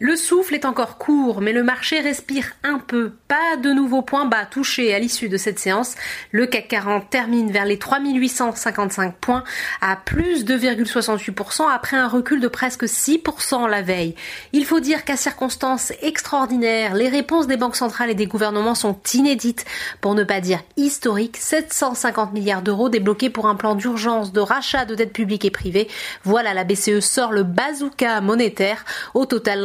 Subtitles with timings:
[0.00, 3.12] Le souffle est encore court, mais le marché respire un peu.
[3.26, 5.96] Pas de nouveaux points bas touchés à l'issue de cette séance.
[6.30, 9.42] Le CAC 40 termine vers les 3855 points
[9.80, 14.14] à plus de 2,68% après un recul de presque 6% la veille.
[14.52, 19.00] Il faut dire qu'à circonstances extraordinaires, les réponses des banques centrales et des gouvernements sont
[19.14, 19.64] inédites,
[20.00, 21.38] pour ne pas dire historiques.
[21.38, 25.88] 750 milliards d'euros débloqués pour un plan d'urgence de rachat de dettes publiques et privées.
[26.22, 28.84] Voilà, la BCE sort le bazooka monétaire.
[29.14, 29.64] Au total,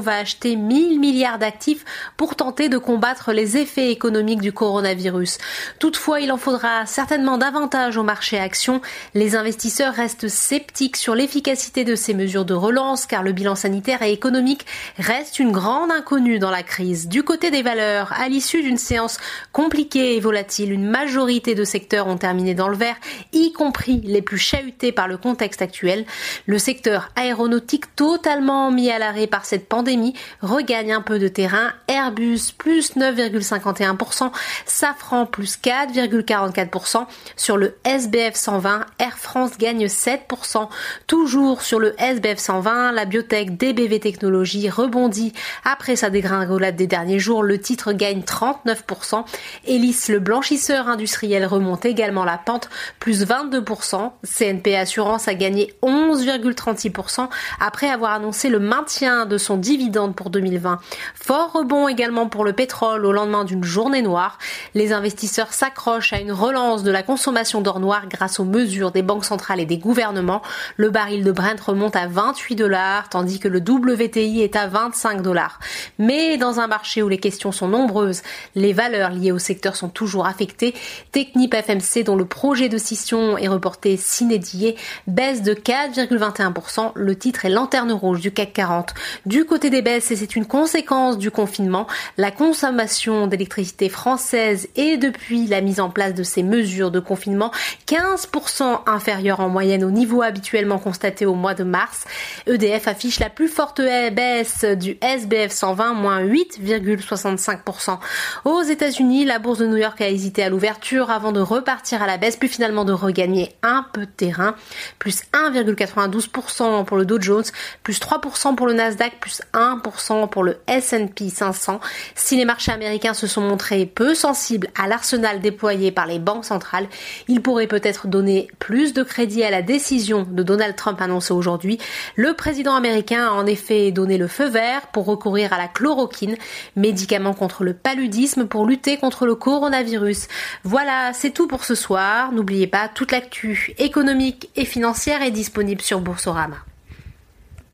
[0.00, 1.84] va acheter 1000 milliards d'actifs
[2.16, 5.38] pour tenter de combattre les effets économiques du coronavirus.
[5.78, 8.80] Toutefois, il en faudra certainement davantage au marché actions.
[9.14, 14.02] Les investisseurs restent sceptiques sur l'efficacité de ces mesures de relance car le bilan sanitaire
[14.02, 14.66] et économique
[14.98, 17.08] reste une grande inconnue dans la crise.
[17.08, 19.18] Du côté des valeurs, à l'issue d'une séance
[19.52, 22.96] compliquée et volatile, une majorité de secteurs ont terminé dans le vert,
[23.32, 26.04] y compris les plus chahutés par le contexte actuel.
[26.46, 31.72] Le secteur aéronautique totalement mis à l'arrêt par cette pandémie regagne un peu de terrain.
[31.88, 34.30] Airbus plus 9,51%,
[34.66, 37.06] Safran plus 4,44%.
[37.36, 40.68] Sur le SBF 120, Air France gagne 7%.
[41.06, 45.32] Toujours sur le SBF 120, la biotech DBV Technologies rebondit
[45.64, 47.42] après sa dégringolade des derniers jours.
[47.42, 49.24] Le titre gagne 39%.
[49.66, 54.12] Hélice, le blanchisseur industriel, remonte également la pente, plus 22%.
[54.24, 57.28] CNP Assurance a gagné 11,36%
[57.60, 60.78] après avoir annoncé le maintien de son dividende pour 2020.
[61.14, 64.38] Fort rebond également pour le pétrole au lendemain d'une journée noire.
[64.74, 69.02] Les investisseurs s'accrochent à une relance de la consommation d'or noir grâce aux mesures des
[69.02, 70.42] banques centrales et des gouvernements.
[70.76, 75.22] Le baril de Brent remonte à 28 dollars tandis que le WTI est à 25
[75.22, 75.60] dollars.
[75.98, 78.22] Mais dans un marché où les questions sont nombreuses,
[78.54, 80.74] les valeurs liées au secteur sont toujours affectées.
[81.12, 86.92] Technip FMC dont le projet de scission est reporté s'inédié baisse de 4,21%.
[86.94, 88.94] Le titre est lanterne rouge du CAC 40.
[89.26, 94.96] Du côté des baisses, et c'est une conséquence du confinement, la consommation d'électricité française est
[94.96, 97.50] depuis la mise en place de ces mesures de confinement
[97.86, 102.04] 15% inférieure en moyenne au niveau habituellement constaté au mois de mars.
[102.46, 107.98] EDF affiche la plus forte baisse du SBF 120, moins 8,65%.
[108.44, 112.06] Aux États-Unis, la bourse de New York a hésité à l'ouverture avant de repartir à
[112.06, 114.54] la baisse, puis finalement de regagner un peu de terrain,
[114.98, 117.44] plus 1,92% pour le Dow Jones,
[117.82, 118.74] plus 3% pour le
[119.20, 121.80] Plus 1% pour le S&P 500.
[122.14, 126.44] Si les marchés américains se sont montrés peu sensibles à l'arsenal déployé par les banques
[126.44, 126.88] centrales,
[127.28, 131.78] ils pourraient peut-être donner plus de crédit à la décision de Donald Trump annoncée aujourd'hui.
[132.16, 136.36] Le président américain a en effet donné le feu vert pour recourir à la chloroquine,
[136.76, 140.28] médicament contre le paludisme pour lutter contre le coronavirus.
[140.64, 142.32] Voilà, c'est tout pour ce soir.
[142.32, 146.56] N'oubliez pas, toute l'actu économique et financière est disponible sur Boursorama.